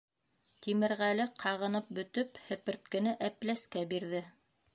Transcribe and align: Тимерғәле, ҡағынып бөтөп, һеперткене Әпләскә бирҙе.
Тимерғәле, 0.67 1.27
ҡағынып 1.43 1.93
бөтөп, 1.99 2.41
һеперткене 2.49 3.15
Әпләскә 3.29 3.87
бирҙе. 3.95 4.25